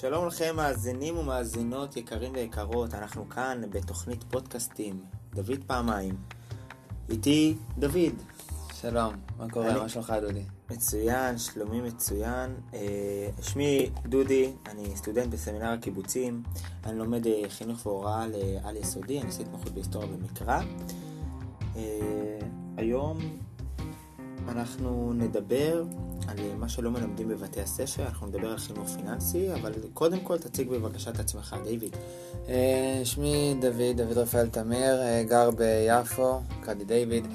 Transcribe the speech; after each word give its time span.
שלום 0.00 0.26
לכם 0.26 0.56
מאזינים 0.56 1.18
ומאזינות 1.18 1.96
יקרים 1.96 2.32
ויקרות, 2.34 2.94
אנחנו 2.94 3.28
כאן 3.28 3.62
בתוכנית 3.70 4.24
פודקאסטים, 4.30 5.00
דוד 5.34 5.58
פעמיים. 5.66 6.14
איתי 7.08 7.54
דוד. 7.78 8.14
שלום, 8.74 9.14
מה 9.38 9.50
קורה? 9.50 9.70
אני- 9.70 9.80
מה 9.80 9.88
שלומך 9.88 10.12
דודי? 10.20 10.42
מצוין, 10.70 11.38
שלומי 11.38 11.80
מצוין. 11.80 12.54
אה, 12.74 13.28
שמי 13.42 13.90
דודי, 14.06 14.52
אני 14.70 14.96
סטודנט 14.96 15.26
בסמינר 15.26 15.68
הקיבוצים, 15.72 16.42
אני 16.84 16.98
לומד 16.98 17.26
אה, 17.26 17.42
חינוך 17.48 17.86
והוראה 17.86 18.26
לעל 18.26 18.76
יסודי, 18.76 19.18
אני 19.20 19.26
עושה 19.26 19.42
התמחות 19.42 19.72
בהיסטוריה 19.72 20.08
במקרא. 20.08 20.60
אה, 21.76 22.38
היום 22.76 23.18
אנחנו 24.48 25.12
נדבר 25.14 25.84
על 26.38 26.44
אה, 26.44 26.56
מה 26.58 26.68
שלא 26.68 26.90
מלמדים 26.90 27.28
בבתי 27.28 27.60
הספר, 27.60 28.02
אנחנו 28.02 28.26
נדבר 28.26 28.50
על 28.50 28.58
חינוך 28.58 28.88
פיננסי, 28.88 29.54
אבל 29.54 29.72
קודם 29.94 30.20
כל 30.20 30.38
תציג 30.38 30.68
בבקשה 30.68 31.10
את 31.10 31.20
עצמך, 31.20 31.56
דיוויד. 31.64 31.96
אה, 32.48 33.00
שמי 33.04 33.54
דוד, 33.60 33.96
דוד 33.96 34.18
רפאל 34.18 34.48
תמיר, 34.48 35.02
אה, 35.02 35.22
גר 35.28 35.50
ביפו, 35.50 36.40
קראתי 36.60 36.84
דיוויד, 36.84 37.26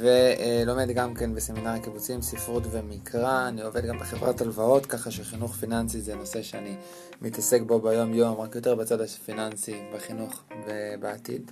ולומד 0.00 0.88
גם 0.94 1.14
כן 1.14 1.34
בסמינר 1.34 1.70
הקיבוצים 1.70 2.22
ספרות 2.22 2.62
ומקרא, 2.70 3.48
אני 3.48 3.62
עובד 3.62 3.86
גם 3.86 3.98
בחברת 3.98 4.40
הלוואות, 4.40 4.86
ככה 4.86 5.10
שחינוך 5.10 5.54
פיננסי 5.54 6.00
זה 6.00 6.14
נושא 6.14 6.42
שאני 6.42 6.76
מתעסק 7.22 7.62
בו 7.66 7.80
ביום 7.80 8.14
יום, 8.14 8.40
רק 8.40 8.54
יותר 8.54 8.74
בצד 8.74 9.00
הפיננסי 9.00 9.82
בחינוך 9.94 10.42
ובעתיד. 10.66 11.50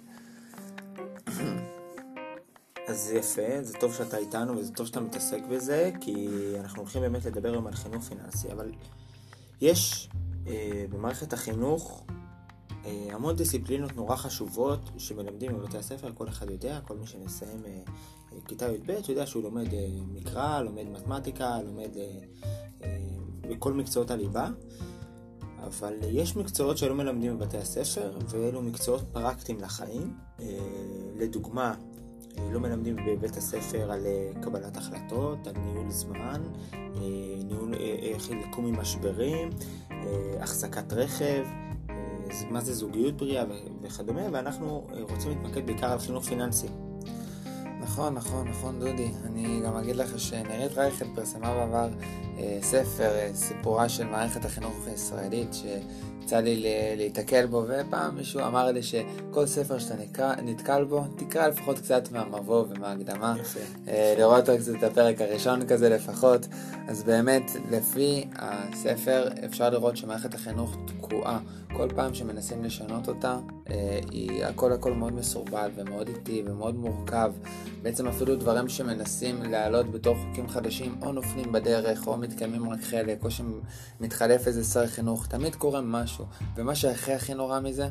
אז 2.93 3.13
יפה, 3.15 3.63
זה 3.63 3.79
טוב 3.81 3.95
שאתה 3.95 4.17
איתנו 4.17 4.57
וזה 4.57 4.73
טוב 4.73 4.87
שאתה 4.87 5.01
מתעסק 5.01 5.41
בזה, 5.51 5.91
כי 6.01 6.29
אנחנו 6.61 6.83
הולכים 6.83 7.03
באמת 7.03 7.25
לדבר 7.25 7.53
היום 7.53 7.67
על 7.67 7.75
חינוך 7.75 8.05
פיננסי, 8.05 8.53
אבל 8.53 8.73
יש 9.61 10.09
אה, 10.47 10.85
במערכת 10.91 11.33
החינוך 11.33 12.07
אה, 12.85 13.09
המון 13.11 13.37
דיסציפלינות 13.37 13.97
נורא 13.97 14.17
חשובות 14.17 14.91
שמלמדים 14.99 15.53
בבתי 15.53 15.79
הספר, 15.79 16.13
כל 16.15 16.29
אחד 16.29 16.51
יודע, 16.51 16.81
כל 16.81 16.97
מי 16.97 17.07
שמסיים 17.07 17.65
אה, 17.67 17.71
אה, 18.33 18.39
כיתה 18.49 18.69
י"ב 18.69 18.91
יודע 19.09 19.27
שהוא 19.27 19.43
לומד 19.43 19.75
אה, 19.75 19.89
מקרא, 20.13 20.61
לומד 20.61 20.85
מתמטיקה, 20.89 21.63
לומד 21.63 21.97
אה, 21.97 22.19
אה, 22.83 22.99
בכל 23.51 23.73
מקצועות 23.73 24.11
הליבה. 24.11 24.49
אבל 25.63 25.95
אה, 26.03 26.09
יש 26.09 26.37
מקצועות 26.37 26.79
שלא 26.79 26.95
מלמדים 26.95 27.39
בבתי 27.39 27.59
הספר, 27.59 28.19
ואלו 28.29 28.63
מקצועות 28.63 29.03
פרקטיים 29.13 29.61
לחיים. 29.61 30.17
אה, 30.41 30.47
לדוגמה, 31.15 31.75
לא 32.53 32.61
מלמדים 32.61 32.97
בבית 33.07 33.37
הספר 33.37 33.93
על 33.93 34.07
אה, 34.07 34.31
קבלת 34.43 34.77
החלטות, 34.77 35.47
על 35.47 35.55
ניהול 35.59 35.91
זמן, 35.91 36.43
אה, 36.75 36.79
ניהול, 37.45 37.75
אה, 37.75 37.97
איך 38.03 38.31
לקום 38.31 38.67
ממשברים, 38.67 39.51
אה, 39.91 40.43
החזקת 40.43 40.93
רכב, 40.93 41.45
אה, 41.91 41.95
מה 42.51 42.61
זה 42.61 42.75
זוגיות 42.75 43.17
בריאה 43.17 43.45
וכדומה, 43.83 44.23
ואנחנו 44.33 44.87
אה, 44.93 45.03
רוצים 45.03 45.31
להתמקד 45.31 45.67
בעיקר 45.67 45.93
על 45.93 45.99
חינוך 45.99 46.25
פיננסי. 46.25 46.69
נכון, 47.83 48.15
נכון, 48.15 48.49
נכון 48.49 48.81
דודי. 48.81 49.11
אני 49.27 49.61
גם 49.65 49.77
אגיד 49.77 49.97
לך 49.97 50.19
שנירית 50.21 50.79
רייכד 50.79 51.07
פרסמה 51.15 51.55
בעבר 51.55 51.89
אה, 52.39 52.59
ספר, 52.63 53.11
אה, 53.15 53.31
סיפורה 53.35 53.89
של 53.89 54.05
מערכת 54.07 54.45
החינוך 54.45 54.87
הישראלית, 54.87 55.49
שיצא 55.55 56.37
לי 56.37 56.57
ל- 56.57 56.97
להיתקל 56.97 57.47
בו, 57.47 57.65
ופעם 57.69 58.17
מישהו 58.17 58.41
אמר 58.41 58.67
לי 58.67 58.83
שכל 58.83 59.47
ספר 59.47 59.79
שאתה 59.79 59.95
נקרא, 59.97 60.35
נתקל 60.43 60.85
בו, 60.85 61.05
תקרא 61.17 61.47
לפחות 61.49 61.79
קצת 61.79 62.13
מהמבוא 62.13 62.65
ומההקדמה. 62.69 63.35
אה, 63.89 64.15
לראות 64.19 64.49
רק 64.49 64.61
את 64.79 64.83
הפרק 64.83 65.21
הראשון 65.21 65.67
כזה 65.67 65.89
לפחות. 65.89 66.47
אז 66.89 67.03
באמת, 67.03 67.51
לפי 67.71 68.25
הספר 68.37 69.29
אפשר 69.45 69.71
לראות 69.71 69.97
שמערכת 69.97 70.35
החינוך 70.35 70.77
תקועה. 70.87 71.39
כל 71.77 71.89
פעם 71.95 72.15
שמנסים 72.15 72.65
לשנות 72.65 73.09
אותה, 73.09 73.39
אה, 73.71 74.01
היא 74.11 74.45
הכל 74.45 74.73
הכל 74.73 74.93
מאוד 74.93 75.13
מסורבל 75.13 75.71
ומאוד 75.77 76.09
איטי 76.09 76.43
ומאוד 76.47 76.75
מורכב. 76.75 77.33
בעצם 77.83 78.09
אפילו 78.09 78.37
דברים 78.37 78.69
שמנסים 78.69 79.43
להעלות 79.43 79.91
בתור 79.91 80.17
חוקים 80.17 80.49
חדשים, 80.49 80.99
או 81.03 81.13
נופלים 81.13 81.53
בדרך, 81.53 82.07
או 82.07 82.17
מתקיימים 82.17 82.71
רק 82.71 82.81
חלק, 82.81 83.25
או 83.25 83.29
שמתחלף 83.31 84.47
איזה 84.47 84.65
שר 84.65 84.87
חינוך, 84.87 85.27
תמיד 85.27 85.55
קורה 85.55 85.81
משהו. 85.81 86.25
ומה 86.57 86.75
שהכי 86.75 87.13
הכי 87.13 87.35
נורא 87.35 87.61
מזה, 87.61 87.89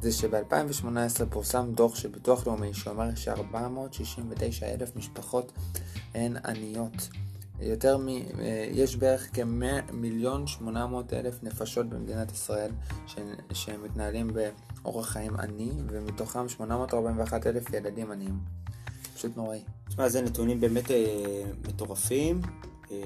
זה 0.00 0.12
שב-2018 0.12 1.26
פורסם 1.30 1.72
דוח 1.74 1.96
של 1.96 2.08
ביטוח 2.08 2.46
לאומי 2.46 2.74
שאומר 2.74 3.14
ש-469 3.14 4.64
אלף 4.64 4.96
משפחות 4.96 5.52
הן 6.14 6.36
עניות. 6.44 7.08
יותר 7.62 7.98
מ... 7.98 8.08
אה, 8.08 8.68
יש 8.70 8.96
בערך 8.96 9.28
כ-100 9.32 9.92
מיליון 9.92 10.46
800 10.46 11.12
אלף 11.12 11.42
נפשות 11.42 11.88
במדינת 11.88 12.32
ישראל 12.32 12.70
ש... 13.06 13.16
שמתנהלים 13.52 14.30
באורח 14.82 15.08
חיים 15.08 15.36
עני, 15.36 15.70
ומתוכם 15.88 16.48
841 16.48 17.46
אלף 17.46 17.72
ילדים 17.72 18.10
עניים. 18.10 18.38
פשוט 19.14 19.36
נוראי. 19.36 19.62
תשמע, 19.88 20.08
זה 20.08 20.22
נתונים 20.22 20.60
באמת 20.60 20.90
אה, 20.90 21.42
מטורפים. 21.68 22.40
אה, 22.92 22.98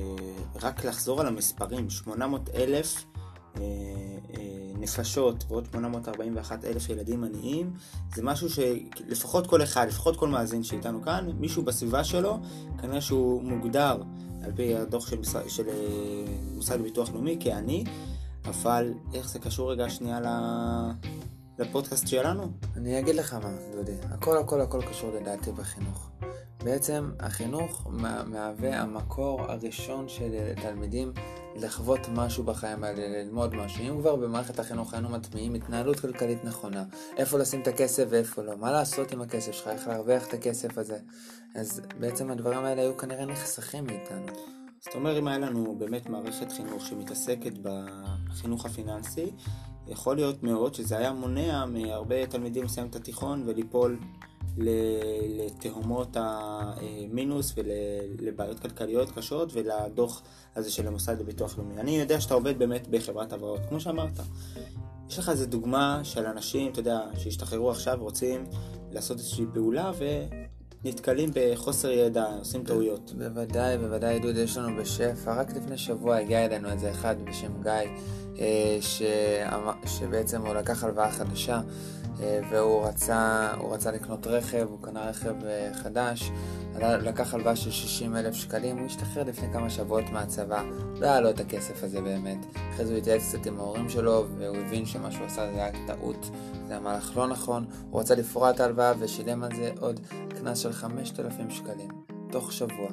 רק 0.62 0.84
לחזור 0.84 1.20
על 1.20 1.26
המספרים, 1.26 1.90
800 1.90 2.50
אלף 2.54 3.04
אה, 3.56 3.62
אה, 4.36 4.72
נפשות 4.78 5.44
ועוד 5.48 5.66
841 5.72 6.64
אלף 6.64 6.88
ילדים 6.88 7.24
עניים, 7.24 7.72
זה 8.14 8.22
משהו 8.22 8.48
שלפחות 8.50 9.46
כל 9.46 9.62
אחד, 9.62 9.86
לפחות 9.88 10.16
כל 10.16 10.28
מאזין 10.28 10.62
שאיתנו 10.62 11.02
כאן, 11.02 11.28
מישהו 11.38 11.62
בסביבה 11.62 12.04
שלו, 12.04 12.38
כנראה 12.80 13.00
שהוא 13.00 13.42
מוגדר 13.42 14.02
על 14.46 14.52
פי 14.56 14.74
הדוח 14.76 15.06
של, 15.10 15.18
משרד- 15.18 15.48
של 15.48 15.68
אה, 15.68 15.74
מוסד 16.54 16.80
לביטוח 16.80 17.12
לאומי 17.12 17.36
כעני, 17.40 17.84
אבל 18.44 18.94
איך 19.14 19.28
זה 19.28 19.38
קשור 19.38 19.72
רגע 19.72 19.88
שנייה 19.90 20.20
ל- 20.20 20.90
לפודקאסט 21.58 22.06
שלנו? 22.08 22.50
אני 22.76 22.98
אגיד 22.98 23.14
לך 23.14 23.34
מה, 23.34 23.50
דודי, 23.76 23.92
הכל 24.10 24.38
הכל 24.38 24.60
הכל 24.60 24.82
קשור 24.82 25.10
לדעתי 25.14 25.52
בחינוך. 25.52 26.10
בעצם 26.64 27.10
החינוך 27.20 27.86
מה- 27.90 28.22
מהווה 28.24 28.80
המקור 28.80 29.40
הראשון 29.42 30.08
של 30.08 30.30
תלמידים 30.62 31.12
לחוות 31.58 32.00
משהו 32.12 32.44
בחיים 32.44 32.84
האלה, 32.84 33.08
ללמוד 33.08 33.54
משהו. 33.54 33.84
אם 33.84 34.00
כבר 34.00 34.16
במערכת 34.16 34.58
החינוך 34.58 34.94
היינו 34.94 35.08
מטמיעים 35.08 35.54
התנהלות 35.54 36.00
כלכלית 36.00 36.44
נכונה, 36.44 36.84
איפה 37.16 37.38
לשים 37.38 37.60
את 37.60 37.68
הכסף 37.68 38.04
ואיפה 38.08 38.42
לא, 38.42 38.56
מה 38.56 38.72
לעשות 38.72 39.12
עם 39.12 39.20
הכסף 39.20 39.52
שלך, 39.52 39.68
איך 39.68 39.88
להרוויח 39.88 40.28
את 40.28 40.34
הכסף 40.34 40.78
הזה, 40.78 40.98
אז 41.54 41.80
בעצם 42.00 42.30
הדברים 42.30 42.64
האלה 42.64 42.82
היו 42.82 42.96
כנראה 42.96 43.24
נחסכים 43.24 43.84
מאיתנו. 43.84 44.26
זאת 44.80 44.94
אומרת, 44.94 45.16
אם 45.18 45.28
היה 45.28 45.38
לנו 45.38 45.76
באמת 45.78 46.08
מערכת 46.08 46.52
חינוך 46.52 46.86
שמתעסקת 46.86 47.52
בחינוך 47.62 48.66
הפיננסי, 48.66 49.30
יכול 49.86 50.16
להיות 50.16 50.42
מאוד 50.42 50.74
שזה 50.74 50.98
היה 50.98 51.12
מונע 51.12 51.64
מהרבה 51.66 52.26
תלמידים 52.26 52.64
לסיים 52.64 52.86
את 52.86 52.96
התיכון 52.96 53.42
וליפול 53.46 53.98
לתהומות 55.28 56.16
המינוס 56.20 57.54
ולבעיות 57.56 58.60
כלכליות 58.60 59.10
קשות 59.10 59.50
ולדוח 59.54 60.22
הזה 60.56 60.70
של 60.70 60.86
המוסד 60.86 61.20
לביטוח 61.20 61.58
לאומי. 61.58 61.80
אני 61.80 62.00
יודע 62.00 62.20
שאתה 62.20 62.34
עובד 62.34 62.58
באמת 62.58 62.88
בחברת 62.88 63.32
הלוואות, 63.32 63.60
כמו 63.68 63.80
שאמרת. 63.80 64.20
יש 65.08 65.18
לך 65.18 65.28
איזה 65.28 65.46
דוגמה 65.46 66.00
של 66.02 66.26
אנשים, 66.26 66.72
אתה 66.72 66.80
יודע, 66.80 67.00
שהשתחררו 67.18 67.70
עכשיו, 67.70 67.98
רוצים 68.00 68.44
לעשות 68.92 69.18
איזושהי 69.18 69.44
פעולה 69.54 69.92
ונתקלים 70.84 71.30
בחוסר 71.34 71.90
ידע, 71.90 72.26
עושים 72.38 72.64
טעויות. 72.64 73.12
בוודאי, 73.18 73.78
בוודאי, 73.78 74.18
דודי, 74.18 74.40
יש 74.40 74.56
לנו 74.56 74.76
בשפע. 74.82 75.34
רק 75.34 75.56
לפני 75.56 75.78
שבוע 75.78 76.16
הגיע 76.16 76.44
אלינו 76.44 76.68
איזה 76.68 76.90
אחד 76.90 77.16
בשם 77.24 77.62
גיא, 77.62 77.72
אה, 78.38 78.78
שאמר- 78.80 79.72
שבעצם 79.86 80.46
הוא 80.46 80.54
לקח 80.54 80.84
הלוואה 80.84 81.10
חדשה, 81.10 81.60
אה, 82.20 82.40
והוא 82.50 82.84
רצה, 82.86 83.50
רצה 83.70 83.90
לקנות 83.90 84.26
רכב, 84.26 84.66
הוא 84.70 84.78
קנה 84.82 85.08
רכב 85.08 85.44
אה, 85.44 85.70
חדש, 85.82 86.30
לקח 86.80 87.34
הלוואה 87.34 87.56
של 87.56 87.70
60 87.70 88.16
אלף 88.16 88.34
שקלים, 88.34 88.78
הוא 88.78 88.86
השתחרר 88.86 89.24
לפני 89.24 89.52
כמה 89.52 89.70
שבועות 89.70 90.04
מהצבא, 90.12 90.62
לא 91.00 91.06
היה 91.06 91.20
לו 91.20 91.30
את 91.30 91.40
הכסף 91.40 91.82
הזה 91.84 92.00
באמת. 92.00 92.38
אחרי 92.74 92.86
זה 92.86 92.92
הוא 92.92 92.98
התייעץ 92.98 93.22
קצת 93.28 93.46
עם 93.46 93.58
ההורים 93.58 93.88
שלו, 93.88 94.26
והוא 94.38 94.56
הבין 94.56 94.86
שמה 94.86 95.10
שהוא 95.10 95.26
עשה 95.26 95.52
זה 95.54 95.64
היה 95.64 95.86
טעות, 95.86 96.30
זה 96.66 96.72
היה 96.72 96.80
מהלך 96.80 97.16
לא 97.16 97.26
נכון, 97.28 97.64
הוא 97.90 98.00
רצה 98.00 98.14
לפרוע 98.14 98.50
את 98.50 98.60
ההלוואה 98.60 98.92
ושילם 98.98 99.42
על 99.42 99.50
זה 99.56 99.70
עוד 99.80 100.00
קנס 100.28 100.58
של 100.58 100.72
5,000 100.72 101.50
שקלים, 101.50 101.88
תוך 102.30 102.52
שבוע. 102.52 102.88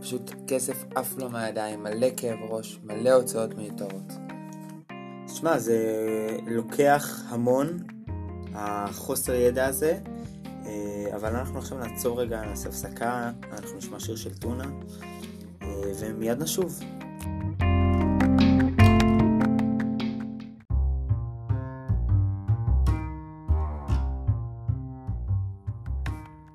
פשוט 0.00 0.30
כסף 0.48 0.84
עף 0.94 1.18
לו 1.18 1.30
מהידיים, 1.30 1.82
מלא 1.82 2.06
כאב 2.16 2.38
ראש, 2.48 2.80
מלא 2.84 3.10
הוצאות 3.10 3.54
מיותרות. 3.54 4.12
תשמע, 5.40 5.58
זה 5.58 5.78
לוקח 6.46 7.22
המון, 7.28 7.78
החוסר 8.54 9.34
ידע 9.34 9.66
הזה, 9.66 9.98
אה, 10.66 11.06
אבל 11.16 11.36
אנחנו 11.36 11.58
עכשיו 11.58 11.78
נעצור 11.78 12.20
רגע, 12.20 12.42
נעשה 12.42 12.68
הפסקה, 12.68 13.30
אנחנו 13.52 13.78
נשמע 13.78 14.00
שיר 14.00 14.16
של 14.16 14.34
טונה, 14.34 14.64
אה, 15.62 15.92
ומיד 16.00 16.42
נשוב. 16.42 16.80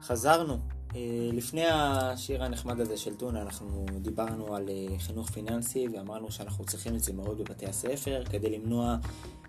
חזרנו. 0.01 0.74
אה, 0.95 1.29
לפני 1.33 1.65
השיר 1.65 2.43
הנחמד 2.43 2.79
הזה 2.79 2.97
של 2.97 3.15
טונה, 3.15 3.41
אנחנו 3.41 3.85
דיברנו 4.01 4.55
על 4.55 4.69
אה, 4.69 4.99
חינוך 4.99 5.29
פיננסי 5.29 5.87
ואמרנו 5.87 6.31
שאנחנו 6.31 6.65
צריכים 6.65 6.95
את 6.95 6.99
זה 6.99 7.13
מאוד 7.13 7.37
בבתי 7.37 7.65
הספר 7.65 8.23
כדי 8.29 8.49
למנוע 8.49 8.97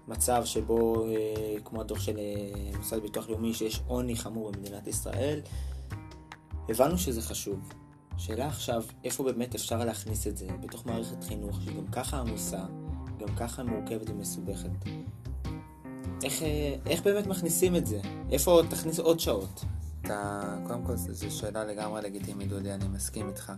מצב 0.08 0.43
שבו, 0.44 1.06
אה, 1.06 1.54
כמו 1.64 1.81
הדוח 1.81 2.00
של 2.00 2.16
מוסד 2.76 3.02
ביטוח 3.02 3.28
לאומי, 3.28 3.54
שיש 3.54 3.81
עוני 3.87 4.16
חמור 4.16 4.52
במדינת 4.52 4.87
ישראל. 4.87 5.40
הבנו 6.69 6.98
שזה 6.98 7.22
חשוב. 7.22 7.72
שאלה 8.19 8.46
עכשיו, 8.46 8.84
איפה 9.04 9.25
באמת 9.25 9.54
אפשר 9.54 9.84
להכניס 9.84 10.26
את 10.26 10.37
זה 10.37 10.46
בתוך 10.60 10.87
מערכת 10.87 11.25
חינוך 11.25 11.60
שגם 11.62 11.87
ככה 11.92 12.20
עמוסה, 12.20 12.64
גם 13.19 13.37
ככה 13.37 13.62
מורכבת 13.62 14.10
ומסובכת. 14.10 14.70
איך, 16.25 16.42
איך 16.87 17.02
באמת 17.02 17.26
מכניסים 17.26 17.76
את 17.76 17.87
זה? 17.87 18.00
איפה 18.31 18.62
תכניס 18.70 18.99
עוד 18.99 19.20
שעות? 19.20 19.64
אתה, 20.06 20.41
קודם 20.67 20.82
כל 20.82 20.97
זו 20.97 21.31
שאלה 21.31 21.64
לגמרי 21.64 22.03
לגיטימית, 22.03 22.49
דודי, 22.49 22.73
אני 22.73 22.88
מסכים 22.88 23.29
איתך. 23.29 23.53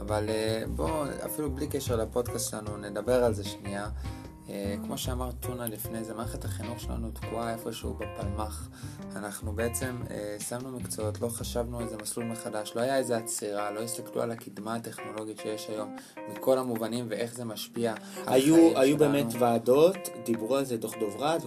אבל 0.00 0.28
אה, 0.28 0.62
בוא, 0.76 1.06
אפילו 1.24 1.50
בלי 1.50 1.66
קשר 1.66 1.96
לפודקאסט 1.96 2.50
שלנו, 2.50 2.76
נדבר 2.76 3.24
על 3.24 3.34
זה 3.34 3.44
שנייה. 3.44 3.88
אה, 4.48 4.74
כמו 4.84 4.98
שאמר 4.98 5.32
טונה 5.32 5.66
לפני 5.66 6.04
זה, 6.04 6.14
מערכת 6.14 6.44
החינוך 6.44 6.80
שלנו 6.80 7.10
תקועה 7.10 7.52
איפשהו 7.52 7.94
בפלמ"ח. 7.94 8.68
אנחנו 9.16 9.52
בעצם 9.52 9.96
אה, 10.10 10.36
שמנו 10.48 10.78
מקצועות, 10.78 11.20
לא 11.20 11.28
חשבנו 11.28 11.80
איזה 11.80 11.96
מסלול 12.02 12.26
מחדש, 12.26 12.72
לא 12.76 12.80
היה 12.80 12.96
איזה 12.96 13.16
עצירה, 13.16 13.70
לא 13.70 13.80
הסתכלו 13.80 14.22
על 14.22 14.30
הקדמה 14.30 14.74
הטכנולוגית 14.74 15.38
שיש 15.38 15.68
היום, 15.68 15.96
מכל 16.32 16.58
המובנים 16.58 17.06
ואיך 17.08 17.34
זה 17.34 17.44
משפיע 17.44 17.94
על 18.26 18.32
היו, 18.34 18.54
החיים 18.54 18.76
היו 18.76 18.98
שלנו. 18.98 19.12
באמת 19.12 19.26
ועדות, 19.38 19.96
דיברו 20.24 20.56
על 20.56 20.64
זה 20.64 20.76
דוח 20.76 20.94
דוברת, 21.00 21.42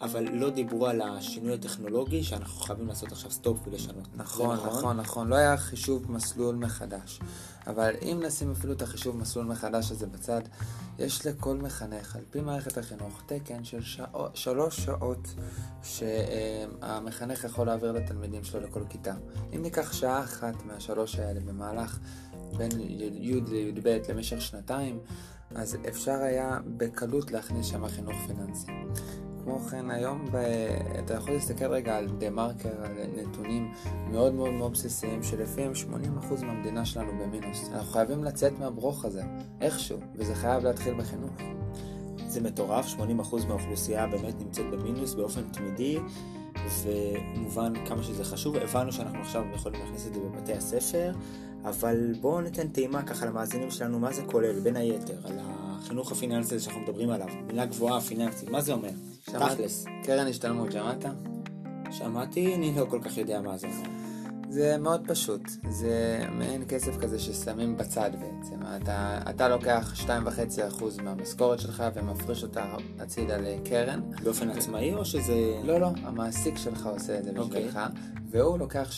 אבל 0.00 0.28
לא 0.32 0.50
דיברו 0.50 0.86
על 0.86 1.00
השינוי 1.00 1.54
הטכנולוגי 1.54 2.22
שאנחנו 2.22 2.60
חייבים 2.60 2.86
לעשות 2.88 3.12
עכשיו 3.12 3.30
סטופ 3.30 3.58
ולשנות. 3.66 4.08
נכון, 4.16 4.56
נכון, 4.56 4.68
נכון, 4.68 4.96
נכון, 4.96 5.28
לא 5.28 5.36
היה 5.36 5.56
חישוב 5.56 6.12
מסלול 6.12 6.54
מחדש. 6.54 7.20
אבל 7.68 7.94
אם 8.02 8.22
נשים 8.26 8.50
אפילו 8.50 8.72
את 8.72 8.82
החישוב 8.82 9.16
מסלול 9.16 9.46
מחדש 9.46 9.90
הזה 9.90 10.06
בצד, 10.06 10.40
יש 10.98 11.26
לכל 11.26 11.56
מחנך, 11.56 12.16
על 12.16 12.22
פי 12.30 12.40
מערכת 12.40 12.78
החינוך, 12.78 13.22
תקן 13.26 13.64
של 13.64 13.82
שעות, 13.82 14.36
שלוש 14.36 14.80
שעות 14.80 15.34
שהמחנך 15.82 17.44
יכול 17.44 17.66
להעביר 17.66 17.92
לתלמידים 17.92 18.44
שלו 18.44 18.60
לכל 18.60 18.82
כיתה. 18.88 19.14
אם 19.54 19.62
ניקח 19.62 19.92
שעה 19.92 20.24
אחת 20.24 20.54
מהשלוש 20.64 21.18
האלה 21.18 21.40
במהלך 21.40 21.98
בין 22.56 22.70
י' 22.80 23.40
לי"ב 23.48 23.98
למשך 24.08 24.40
שנתיים, 24.40 24.98
אז 25.54 25.76
אפשר 25.88 26.12
היה 26.12 26.58
בקלות 26.76 27.30
להכניס 27.30 27.66
שם 27.66 27.88
חינוך 27.88 28.16
פיננסי. 28.26 28.72
כמו 29.44 29.58
כן, 29.58 29.90
היום 29.90 30.24
ב... 30.32 30.36
אתה 30.98 31.14
יכול 31.14 31.32
להסתכל 31.32 31.66
רגע 31.66 31.96
על 31.96 32.08
דה 32.18 32.30
מרקר, 32.30 32.84
על 32.84 32.92
נתונים 33.16 33.72
מאוד 34.10 34.34
מאוד 34.34 34.50
מאוד 34.50 34.72
בסיסיים, 34.72 35.22
שלפיהם 35.22 35.72
80% 35.72 36.44
מהמדינה 36.44 36.84
שלנו 36.84 37.12
במינוס. 37.12 37.68
אנחנו 37.72 37.92
חייבים 37.92 38.24
לצאת 38.24 38.58
מהברוך 38.58 39.04
הזה, 39.04 39.22
איכשהו, 39.60 39.98
וזה 40.14 40.34
חייב 40.34 40.64
להתחיל 40.64 40.94
בחינוך. 40.94 41.32
זה 42.28 42.40
מטורף, 42.40 42.86
80% 42.86 43.00
מהאוכלוסייה 43.48 44.06
באמת 44.06 44.40
נמצאת 44.40 44.70
במינוס 44.70 45.14
באופן 45.14 45.42
תמידי, 45.52 45.98
ומובן 46.82 47.72
כמה 47.86 48.02
שזה 48.02 48.24
חשוב. 48.24 48.56
הבנו 48.56 48.92
שאנחנו 48.92 49.18
עכשיו 49.18 49.44
יכולים 49.54 49.80
להכניס 49.80 50.06
את 50.06 50.14
זה 50.14 50.20
בבתי 50.20 50.52
הספר, 50.52 51.12
אבל 51.64 52.14
בואו 52.20 52.40
ניתן 52.40 52.68
טעימה 52.68 53.02
ככה 53.02 53.26
למאזינים 53.26 53.70
שלנו, 53.70 53.98
מה 53.98 54.12
זה 54.12 54.22
כולל, 54.22 54.60
בין 54.60 54.76
היתר, 54.76 55.16
על 55.24 55.38
החינוך 55.42 56.12
הפיננסי 56.12 56.54
הזה 56.54 56.64
שאנחנו 56.64 56.80
מדברים 56.82 57.10
עליו. 57.10 57.28
מילה 57.46 57.66
גבוהה, 57.66 58.00
פיננסית, 58.00 58.50
מה 58.50 58.60
זה 58.60 58.72
אומר? 58.72 58.90
תכלס. 59.24 59.84
קרן 60.04 60.26
השתלמות, 60.26 60.72
שמעת? 60.72 61.04
שמעתי, 61.90 62.54
אני 62.54 62.72
לא 62.76 62.86
כל 62.90 63.00
כך 63.02 63.18
יודע 63.18 63.40
מה 63.40 63.56
זה. 63.56 63.68
זה 64.50 64.78
מאוד 64.78 65.00
פשוט, 65.06 65.42
זה 65.68 66.24
מעין 66.32 66.64
כסף 66.68 66.96
כזה 66.96 67.18
ששמים 67.18 67.76
בצד 67.76 68.10
בעצם. 68.12 68.56
אתה, 68.76 69.18
אתה 69.30 69.48
לוקח 69.48 69.94
2.5% 70.06 71.02
מהמשכורת 71.02 71.60
שלך 71.60 71.84
ומפריש 71.94 72.42
אותה 72.42 72.64
הצידה 72.98 73.36
לקרן. 73.36 74.00
באופן. 74.22 74.50
עצמאי 74.50 74.94
או 74.94 75.04
שזה... 75.04 75.60
לא, 75.64 75.80
לא, 75.80 75.90
המעסיק 76.02 76.56
שלך 76.56 76.86
עושה 76.86 77.18
את 77.18 77.24
זה 77.24 77.30
אוקיי. 77.36 77.44
בשבילך, 77.44 77.76
okay. 77.76 78.18
והוא 78.30 78.58
לוקח 78.58 78.90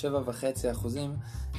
7.5% 0.82 0.86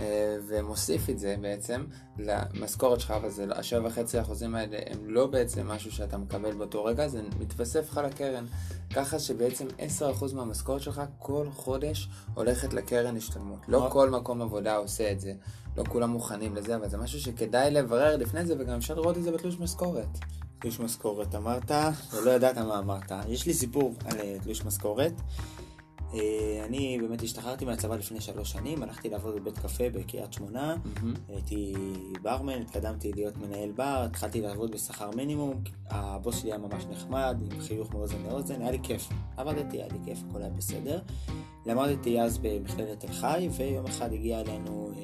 אה, 0.02 0.38
ומוסיף 0.48 1.10
את 1.10 1.20
זה 1.20 1.36
בעצם 1.42 1.86
למשכורת 2.20 3.00
שלך, 3.00 3.12
אבל 3.12 3.54
ה-7.5% 3.54 4.32
האלה 4.54 4.78
הם 4.88 5.00
לא 5.04 5.28
בעצם 5.28 5.68
משהו 5.68 5.92
שאתה 5.92 6.18
מקבל 6.18 6.54
באותו 6.54 6.86
רגע, 6.86 7.08
זה 7.08 7.22
מתווסף 7.40 7.90
לך 7.92 8.02
לקרן. 8.06 8.46
ככה 8.94 9.20
שבעצם 9.20 9.68
10% 10.00 10.36
מהמשכורת 10.36 10.82
שלך 10.82 11.02
כל 11.20 11.48
חודש 11.52 12.10
הולכת 12.34 12.74
לקרן 12.74 13.18
השתלמות. 13.18 13.60
לא 13.68 13.81
כל 13.90 14.10
מקום 14.10 14.42
עבודה 14.42 14.76
עושה 14.76 15.12
את 15.12 15.20
זה, 15.20 15.34
לא 15.78 15.84
כולם 15.90 16.10
מוכנים 16.10 16.56
לזה, 16.56 16.76
אבל 16.76 16.90
זה 16.90 16.98
משהו 16.98 17.20
שכדאי 17.20 17.72
לברר 17.72 18.18
לפני 18.18 18.46
זה, 18.46 18.56
וגם 18.60 18.78
אפשר 18.78 18.94
לראות 18.94 19.18
את 19.18 19.24
זה 19.24 19.32
בתלוש 19.32 19.60
משכורת. 19.60 20.18
תלוש 20.60 20.80
משכורת 20.80 21.36
אמרת, 21.36 21.72
ולא 22.14 22.32
ידעת 22.32 22.58
מה 22.58 22.80
אמרת. 22.80 23.12
יש 23.28 23.46
לי 23.46 23.54
סיפור 23.54 23.94
על 24.06 24.20
אה, 24.20 24.38
תלוש 24.44 24.66
משכורת. 24.66 25.14
אה, 26.14 26.66
אני 26.66 26.98
באמת 27.02 27.22
השתחררתי 27.22 27.66
מהצבא 27.66 27.96
לפני 27.96 28.22
שלוש 28.22 28.52
שנים, 28.52 28.84
הלכתי 28.84 29.10
לעבוד 29.10 29.36
בבית 29.36 29.58
קפה 29.58 29.90
בקריית 29.90 30.34
שמונה. 30.34 30.76
הייתי 31.30 31.74
ברמן, 32.22 32.62
התקדמתי 32.62 33.14
להיות 33.14 33.38
מנהל 33.38 33.72
בר, 33.72 34.04
התחלתי 34.06 34.42
לעבוד 34.42 34.72
בשכר 34.72 35.10
מינימום, 35.16 35.64
הבוס 35.90 36.42
שלי 36.42 36.52
היה 36.52 36.58
ממש 36.58 36.86
נחמד, 36.92 37.38
עם 37.42 37.62
חיוך 37.62 37.94
מאוזן 37.94 38.24
לאוזן, 38.30 38.62
היה 38.62 38.72
לי 38.72 38.80
כיף. 38.84 39.10
עבדתי, 39.38 39.78
היה 39.78 39.88
לי 39.88 40.00
כיף, 40.06 40.20
הכל 40.30 40.42
היה 40.42 40.50
בסדר. 40.50 41.00
למדתי 41.66 42.22
אז 42.22 42.38
במכללת 42.38 43.00
תל 43.00 43.12
חי, 43.12 43.50
ויום 43.52 43.86
אחד 43.86 44.14
הגיע 44.14 44.40
אלינו 44.40 44.92
אה, 44.98 45.04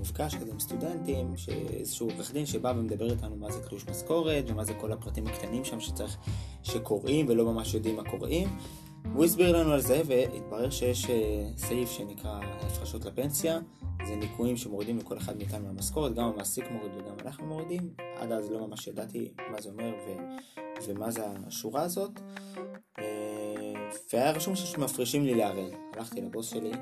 מפגש 0.00 0.34
כזה 0.34 0.52
עם 0.52 0.60
סטודנטים, 0.60 1.34
איזשהו 1.78 2.10
עורך 2.10 2.32
דין 2.32 2.46
שבא 2.46 2.72
ומדבר 2.76 3.10
איתנו 3.10 3.36
מה 3.36 3.50
זה 3.50 3.68
תלוש 3.68 3.86
משכורת, 3.86 4.44
ומה 4.48 4.64
זה 4.64 4.74
כל 4.74 4.92
הפרטים 4.92 5.26
הקטנים 5.26 5.64
שם 5.64 5.80
שצריך, 5.80 6.16
שקוראים 6.62 7.26
ולא 7.28 7.52
ממש 7.52 7.74
יודעים 7.74 7.96
מה 7.96 8.10
קוראים. 8.10 8.48
הוא 9.16 9.24
הסביר 9.24 9.56
לנו 9.56 9.72
על 9.72 9.80
זה 9.80 10.02
והתברר 10.06 10.70
שיש 10.70 11.10
אה, 11.10 11.48
סעיף 11.56 11.90
שנקרא 11.90 12.40
הפרשות 12.42 13.04
לפנסיה, 13.04 13.58
זה 14.06 14.16
ניקויים 14.16 14.56
שמורידים 14.56 14.98
לכל 14.98 15.18
אחד 15.18 15.36
מאיתנו 15.36 15.66
מהמשכורת, 15.66 16.14
גם 16.14 16.24
המעסיק 16.24 16.64
מוריד 16.70 16.92
וגם 16.94 17.14
אנחנו 17.24 17.46
מורידים, 17.46 17.94
עד 18.16 18.32
אז 18.32 18.50
לא 18.50 18.66
ממש 18.66 18.86
ידעתי 18.86 19.32
מה 19.52 19.60
זה 19.60 19.68
אומר 19.68 19.92
ו... 20.06 20.10
ומה 20.86 21.10
זה 21.10 21.22
השורה 21.46 21.82
הזאת, 21.82 22.10
אה, 22.98 23.90
והיה 24.12 24.30
רשום 24.30 24.56
שמפרישים 24.56 25.24
לי 25.24 25.34
להראל, 25.34 25.70
הלכתי 25.96 26.20
לבוס 26.20 26.50
שלי, 26.50 26.72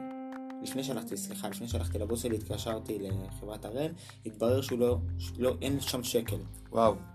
לפני 0.62 0.84
שהלכתי, 0.84 1.16
סליחה, 1.16 1.48
לפני 1.48 1.68
שהלכתי 1.68 1.98
לבוס 1.98 2.22
שלי 2.22 2.36
התקשרתי 2.36 2.98
לחברת 2.98 3.64
הראל, 3.64 3.92
התברר 4.26 4.60
שהוא 4.60 4.78
לא, 4.78 4.96
לא, 5.38 5.54
אין 5.62 5.80
שם 5.80 6.02
שקל. 6.02 6.38
וואו. 6.72 7.13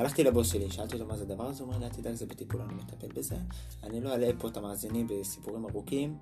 הלכתי 0.00 0.24
לבוס 0.24 0.52
שלי, 0.52 0.70
שאלתי 0.70 0.94
אותו 0.94 1.06
מה 1.06 1.16
זה 1.16 1.22
הדבר 1.24 1.44
הזה, 1.44 1.62
הוא 1.62 1.68
אומר 1.68 1.78
לי, 1.80 1.86
אל 1.86 1.90
תדאג, 1.90 2.14
זה 2.14 2.26
בטיפול, 2.26 2.60
אני 2.60 2.74
מטפל 2.74 3.06
בזה. 3.14 3.36
אני 3.82 4.00
לא 4.00 4.10
אעלה 4.10 4.30
פה 4.38 4.48
את 4.48 4.56
המאזינים 4.56 5.06
בסיפורים 5.06 5.66
ארוכים. 5.66 6.16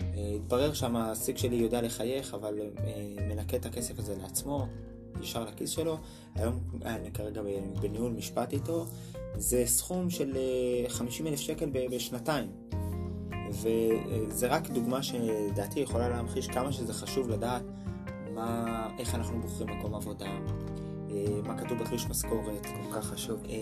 אה, 0.00 0.32
התברר 0.36 0.72
שהמעסיק 0.72 1.38
שלי 1.38 1.56
יודע 1.56 1.82
לחייך, 1.82 2.34
אבל 2.34 2.60
אה, 2.60 3.16
מנקה 3.28 3.56
את 3.56 3.66
הכסף 3.66 3.98
הזה 3.98 4.16
לעצמו, 4.22 4.66
ישר 5.20 5.44
לכיס 5.44 5.70
שלו. 5.70 5.98
היום 6.34 6.60
אני 6.84 7.12
כרגע 7.12 7.42
בניהול 7.80 8.12
משפט 8.12 8.52
איתו, 8.52 8.86
זה 9.36 9.62
סכום 9.66 10.10
של 10.10 10.36
50 10.88 11.26
אה, 11.26 11.32
אלף 11.32 11.40
שקל 11.40 11.70
בשנתיים. 11.90 12.50
וזה 13.50 14.46
רק 14.48 14.70
דוגמה 14.70 15.02
שלדעתי 15.02 15.80
יכולה 15.80 16.08
להמחיש 16.08 16.46
כמה 16.46 16.72
שזה 16.72 16.92
חשוב 16.92 17.28
לדעת 17.28 17.62
מה, 18.34 18.88
איך 18.98 19.14
אנחנו 19.14 19.40
בוחרים 19.40 19.78
מקום 19.78 19.94
עבודה, 19.94 20.26
אה, 20.26 20.38
מה 21.46 21.58
כתוב 21.58 21.78
בתלוש 21.78 22.06
משכורת. 22.06 22.66
כל 22.66 22.96
כך 22.96 23.06
חשוב. 23.06 23.44
אה, 23.48 23.56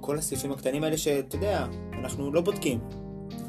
כל 0.00 0.18
הסעיפים 0.18 0.52
הקטנים 0.52 0.84
האלה 0.84 0.96
שאתה 0.96 1.36
יודע, 1.36 1.66
אנחנו 1.98 2.32
לא 2.32 2.40
בודקים. 2.40 2.80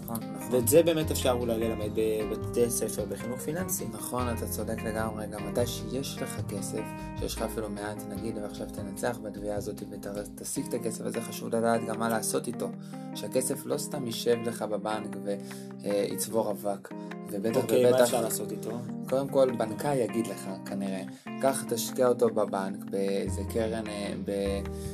נכון, 0.04 0.18
נכון. 0.48 0.56
ואת 0.56 0.68
זה 0.68 0.84
באמת 0.84 1.12
אפשר 1.12 1.32
אולי 1.32 1.60
ללמד 1.60 1.90
בבתי 1.96 2.70
ספר 2.70 3.06
בחינוך 3.06 3.40
פיננסי. 3.40 3.86
נכון, 3.94 4.30
אתה 4.30 4.48
צודק 4.48 4.82
לגמרי. 4.84 5.28
גם 5.28 5.48
מתי 5.52 5.68
שיש 5.68 6.18
לך 6.22 6.42
כסף, 6.50 6.84
שיש 7.20 7.36
לך 7.36 7.42
אפילו 7.42 7.70
מעט, 7.70 8.04
נגיד, 8.10 8.38
ועכשיו 8.38 8.68
תנצח 8.68 9.18
בתביעה 9.24 9.58
הזאת 9.58 9.84
ותשיג 9.90 10.66
את 10.68 10.74
הכסף 10.74 11.06
הזה, 11.06 11.22
חשוב 11.22 11.56
לדעת 11.56 11.82
גם 11.88 12.00
מה 12.00 12.10
לעשות 12.10 12.48
איתו. 12.48 12.70
שהכסף 13.16 13.66
לא 13.66 13.78
סתם 13.78 14.06
יישב 14.06 14.38
לך 14.46 14.62
בבנק 14.62 15.16
ויצבור 15.24 16.52
אבק. 16.52 16.90
ובטח 17.32 17.62
אוקיי, 17.62 17.86
ובטח... 17.86 17.98
מה 17.98 18.04
אפשר 18.04 18.22
לעשות 18.22 18.52
איתו? 18.52 18.72
קודם 19.10 19.30
כל, 19.30 19.52
בנקאי 19.58 19.96
יגיד 19.96 20.28
לך, 20.28 20.50
כנראה, 20.66 21.04
קח 21.42 21.64
תשקיע 21.70 22.08
אותו 22.08 22.30
בבנק, 22.30 22.84
באיזה 22.90 23.42
קרן, 23.54 23.88
אה, 23.88 24.14
ב... 24.26 24.32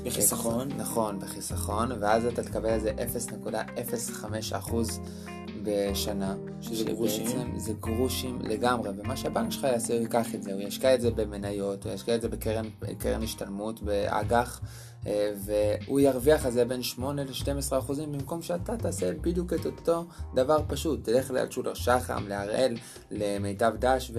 בחיסכון. 0.05 0.67
נכון, 0.77 1.19
בחיסכון, 1.19 1.91
ואז 1.99 2.25
אתה 2.25 2.43
תקבל 2.43 2.69
איזה 2.69 2.91
0.05% 3.43 4.75
בשנה. 5.63 6.35
שזה 6.61 6.83
גרושים. 6.83 7.57
זה 7.57 7.73
גרושים 7.73 8.41
לגמרי, 8.41 8.89
ומה 8.97 9.17
שהבנק 9.17 9.51
שלך 9.51 9.63
יעשה, 9.63 9.93
הוא 9.93 10.01
ייקח 10.01 10.35
את 10.35 10.43
זה, 10.43 10.53
הוא 10.53 10.61
ישקיע 10.61 10.95
את 10.95 11.01
זה 11.01 11.11
במניות, 11.11 11.85
הוא 11.85 11.93
ישקיע 11.93 12.15
את 12.15 12.21
זה 12.21 12.29
בקרן 12.29 13.23
השתלמות, 13.23 13.81
באג"ח. 13.81 14.61
אה, 15.07 15.31
והוא 15.45 15.99
ירוויח 15.99 16.45
על 16.45 16.51
זה 16.51 16.65
בין 16.65 16.83
8 16.83 17.23
ל-12 17.23 17.77
אחוזים 17.77 18.11
במקום 18.11 18.41
שאתה 18.41 18.77
תעשה 18.77 19.11
בדיוק 19.21 19.53
את 19.53 19.65
אותו 19.65 20.05
דבר 20.33 20.59
פשוט. 20.67 21.03
תלך 21.03 21.31
לאלצ'ולר 21.31 21.73
שחם, 21.73 22.27
להראל, 22.27 22.77
למיטב 23.11 23.73
דש 23.79 24.11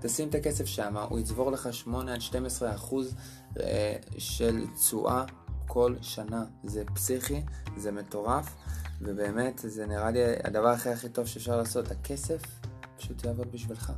תשים 0.00 0.28
את 0.28 0.34
הכסף 0.34 0.66
שם, 0.66 0.96
הוא 0.96 1.18
יצבור 1.18 1.52
לך 1.52 1.68
8 1.72 2.14
עד 2.14 2.20
12 2.20 2.74
אחוז 2.74 3.14
אה, 3.60 3.96
של 4.18 4.66
תשואה 4.74 5.24
כל 5.66 5.94
שנה. 6.00 6.44
זה 6.64 6.82
פסיכי, 6.94 7.42
זה 7.76 7.92
מטורף, 7.92 8.54
ובאמת 9.00 9.60
זה 9.64 9.86
נראה 9.86 10.10
לי 10.10 10.20
הדבר 10.44 10.68
הכי 10.68 10.88
הכי 10.88 11.08
טוב 11.08 11.26
שאפשר 11.26 11.56
לעשות. 11.56 11.90
הכסף 11.90 12.42
פשוט 12.96 13.24
יעבוד 13.24 13.52
בשבילך. 13.52 13.92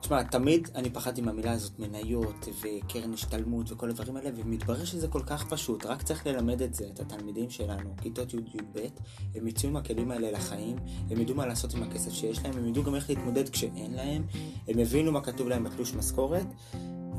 תשמע, 0.00 0.22
תמיד 0.22 0.68
אני 0.74 0.90
פחדתי 0.90 1.20
מהמילה 1.20 1.52
הזאת, 1.52 1.78
מניות 1.78 2.48
וקרן 2.60 3.12
השתלמות 3.12 3.72
וכל 3.72 3.90
הדברים 3.90 4.16
האלה, 4.16 4.30
ומתברר 4.36 4.84
שזה 4.84 5.08
כל 5.08 5.22
כך 5.26 5.44
פשוט, 5.48 5.86
רק 5.86 6.02
צריך 6.02 6.26
ללמד 6.26 6.62
את 6.62 6.74
זה, 6.74 6.84
את 6.94 7.00
התלמידים 7.00 7.50
שלנו, 7.50 7.94
כיתות 8.02 8.34
י'-י"ב, 8.34 8.80
הם 9.34 9.46
יצאו 9.46 9.68
עם 9.68 9.76
הכלים 9.76 10.10
האלה 10.10 10.30
לחיים, 10.30 10.76
הם 11.10 11.20
ידעו 11.20 11.36
מה 11.36 11.46
לעשות 11.46 11.74
עם 11.74 11.82
הכסף 11.82 12.12
שיש 12.12 12.44
להם, 12.44 12.58
הם 12.58 12.68
ידעו 12.68 12.84
גם 12.84 12.94
איך 12.94 13.10
להתמודד 13.10 13.48
כשאין 13.48 13.94
להם, 13.94 14.26
הם 14.68 14.78
הבינו 14.78 15.12
מה 15.12 15.20
כתוב 15.20 15.48
להם 15.48 15.64
בתלוש 15.64 15.94
משכורת. 15.94 16.46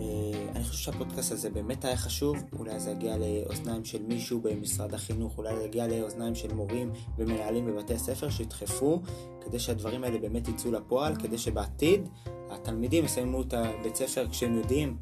אה, 0.02 0.52
אני 0.56 0.64
חושב 0.64 0.92
שהפודקאסט 0.92 1.32
הזה 1.32 1.50
באמת 1.50 1.86
היה 1.86 1.98
חשוב, 1.98 2.38
אולי 2.60 2.80
זה 2.80 2.92
יגיע 2.92 3.18
לאוזניים 3.18 3.86
של 3.86 4.02
מישהו 4.04 4.42
במשרד 4.42 4.94
החינוך, 4.94 5.38
אולי 5.38 5.56
זה 5.56 5.64
יגיע 5.64 5.88
לאוזניים 5.88 6.36
של 6.36 6.54
מורים 6.54 6.92
ומנהלים 7.18 7.66
בבתי 7.66 7.94
הספר 7.94 8.30
שידחפו 8.30 9.02
כדי 9.46 9.60
שהדברים 9.60 10.04
האלה 10.04 10.18
באמת 10.18 10.48
יצאו 10.48 10.72
לפועל, 10.72 11.16
כדי 11.16 11.38
שבעתיד 11.38 12.08
התלמידים 12.50 13.06
יסיימו 13.06 13.42
את 13.42 13.54
הבית 13.54 13.96
ספר 13.96 14.28
כשהם 14.30 14.58
יודעים 14.58 14.98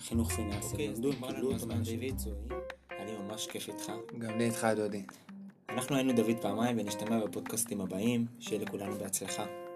חינוך 0.00 0.32
פיננסי. 0.32 0.72
אוקיי, 0.72 0.90
אז 0.90 1.00
קיבלו 1.26 1.52
אותו 1.52 1.66
מאנשים. 1.66 2.00
אני 2.98 3.12
ממש 3.22 3.46
כיף 3.46 3.68
איתך. 3.68 3.92
גם 4.18 4.38
לי 4.38 4.44
איתך 4.44 4.66
דודי. 4.76 5.02
אנחנו 5.68 5.96
היינו 5.96 6.12
דוד 6.12 6.36
פעמיים 6.40 6.78
ונשתמע 6.80 7.24
בפודקאסטים 7.24 7.80
הבאים, 7.80 8.26
שיהיה 8.40 8.62
לכולנו 8.62 8.94
בהצלחה. 8.98 9.67